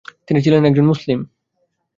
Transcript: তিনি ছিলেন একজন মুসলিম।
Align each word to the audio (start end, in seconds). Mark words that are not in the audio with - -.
তিনি 0.27 0.39
ছিলেন 0.41 0.61
একজন 0.65 0.85
মুসলিম। 0.85 1.19